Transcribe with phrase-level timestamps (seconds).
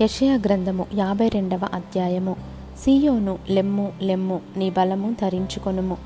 [0.00, 2.36] యషయా గ్రంథము యాభై రెండవ అధ్యాయము.
[2.78, 5.96] సీయోను లెమ్ము లెమ్ము నీ బలము ధరించుకొనుము.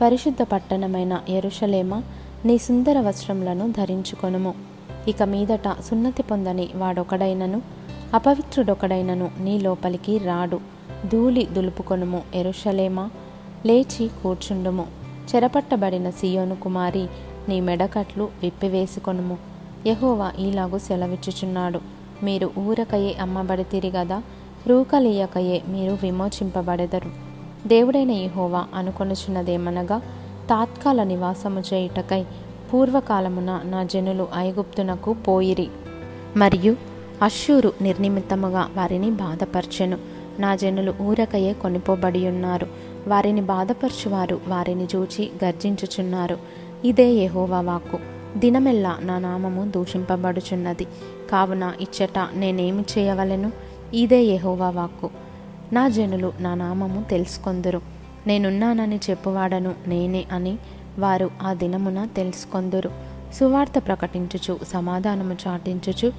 [0.00, 2.02] పరిశుద్ధ పట్టణమైన ఎరుషలేమ
[2.44, 4.54] నీ సుందర వస్త్రములను ధరించుకొనుము.
[5.08, 7.62] ఇక మీదట సున్నతి పొందని వాడొకడైనను
[8.14, 10.60] అపవిత్రుడొకడైనను నీ లోపలికి రాడు.
[11.12, 13.08] ధూళి దులుపుకొనుము ఎరుషలేమ
[13.66, 14.86] లేచి కూర్చుండుము.
[15.34, 17.06] చెరపట్టబడిన సియోను కుమారి
[17.48, 19.38] నీ మెడకట్లు విప్పివేసుకొనుము.
[19.86, 21.99] యహోవా ఈలాగు సెలవిచ్చుచున్నాడు.
[22.22, 24.22] మీరు ఊరకయే అమ్మబడితిరి గదా
[24.66, 27.10] రూకలీయకయే మీరు విమోచింపబడెదరు.
[27.68, 29.98] దేవుడైన యహోవా అనుకొనుచున్నదేమనగా
[30.50, 32.24] తాత్కాల నివాసము చేయుటకై
[32.72, 35.68] పూర్వకాలమున నా జనులు ఐగుప్తునకు పోయిరి.
[36.36, 36.76] మరియు
[37.22, 39.98] అశ్షూరు నిర్నిమిత్తముగా వారిని బాధపరచెను.
[40.38, 42.66] నా జనులు ఊరకయే కొనిపోబడి ఉన్నారు
[43.08, 46.38] వారిని బాధపరచువారు వారిని చూచి గర్జించుచున్నారు.
[46.84, 48.19] ఇదే యహోవా వాక్కు.
[48.36, 50.84] దినమెల్లా నా నామము దూషింపబడుచున్నది.
[51.30, 53.52] కావున ఇచ్చట నేనేమి చేయవలెను?
[53.94, 55.10] ఇదే యహోవా వాక్కు.
[55.72, 57.80] నా జనులు నా నామము తెలుసుకొందురు.
[58.26, 60.58] నేనున్నానని చెప్పువాడను నేనే అని
[60.98, 62.90] వారు ఆ దినమున తెలుసుకొందురు.
[63.34, 66.12] సువార్త ప్రకటించుచు సమాధానము చాటించుచు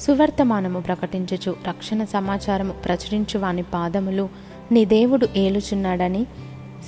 [0.00, 4.28] సువర్తమానము ప్రకటించుచు రక్షణ సమాచారము ప్రచురించు వాని పాదములు
[4.72, 6.24] నీ దేవుడు ఏలుచున్నాడని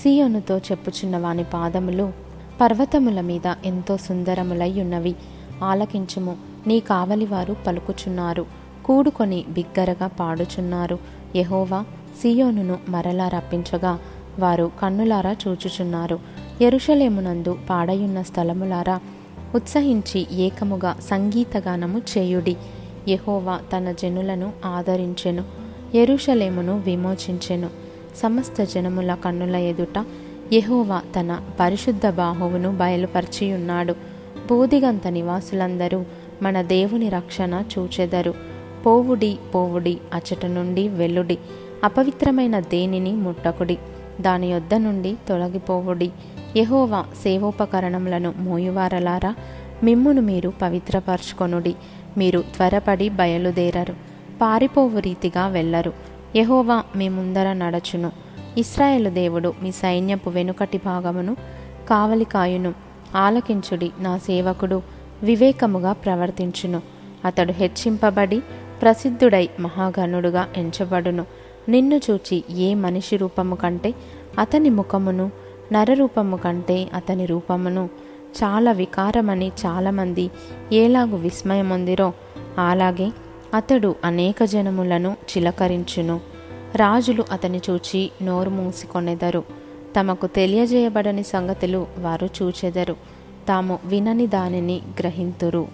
[0.03, 2.28] సీయోనుతో చెప్పుచున్న వాని పాదములు
[2.61, 5.14] పర్వతముల మీద ఎంతో సుందరములై ఉన్నవి
[5.62, 6.37] ఆలకించుము.
[6.67, 8.47] నీ కావలివారు పలుకుచున్నారు.
[8.84, 10.98] కూడుకొని బిగ్గరగా పాడుచున్నారు.
[11.37, 11.84] యహోవా
[12.23, 13.98] సియోనును మరలా రప్పించగా
[14.39, 16.19] వారు కన్నులారా చూచుచున్నారు.
[16.62, 19.00] ఎరుషలేమునందు పాడయున్న స్థలములారా
[19.55, 22.56] ఉత్సహించి ఏకముగా సంగీతగానము చేయుడి.
[23.09, 25.45] యహోవా తన జనులను ఆదరించెను.
[25.95, 27.70] ఎరుషలేమును విమోచించెను.
[28.17, 30.05] సమస్త జనముల కన్నుల ఎదుట
[30.52, 33.94] యహోవా తన పరిశుద్ధ బాహువును బయలుపరిచియున్నాడు.
[34.50, 36.04] బోధిగంత నివాసులందరూ
[36.42, 38.34] మన దేవుని రక్షణ చూచెదరు.
[38.86, 41.38] పోవుడి పోవుడి అచట నుండి వెల్లుడి
[41.84, 43.78] అపవిత్రమైన దేనిని ముట్టకుడి.
[44.20, 46.10] దాని యొద్ద నుండి తొలగిపోవుడి.
[46.56, 49.34] యహోవా సేవోపకరణములను మోయువారలారా?
[49.82, 51.75] మిమ్మును మీరు పవిత్రపరచుకొనుడి.
[52.19, 53.94] మీరు త్వరపడి బయలుదేరరు.
[54.41, 55.92] పారిపోవు రీతిగా వెళ్ళరు.
[56.37, 58.28] యహోవా మీ ముందర నడచును.
[58.58, 61.36] ఇస్రాయేలు దేవుడు మీ సైన్యపు వెనుకటి భాగమును
[61.88, 62.74] కావలి కాయును
[63.16, 64.82] ఆలకించుడి నా సేవకుడు
[65.22, 66.82] వివేకముగా ప్రవర్తించును.
[67.24, 68.42] అతడు హెచ్చింపబడి
[68.82, 71.26] ప్రసిద్ధుడై మహాగణుడుగా ఎంచబడును.
[71.69, 73.94] నిన్ను చూచి ఏ మనిషి రూపము కంటే
[74.38, 75.30] అతని ముఖమును
[75.72, 77.88] నరరూపము కంటే అతని రూపమును
[78.36, 80.30] చాలా వికారమని చాలామంది
[80.72, 82.12] ఏలాగు విస్మయమొందిరో
[82.58, 83.10] అలాగే
[83.54, 86.38] అతడు అనేక జనములను చిలకరించును.
[86.77, 89.45] రాజులు అతని చూచి నోరు మూసికొనెదరు
[90.01, 92.97] తమకు తెలియజేయబడని సంగతులు వారు చూచెదరు.
[93.49, 95.69] తాము వినని దానిని గ్రహింతురు.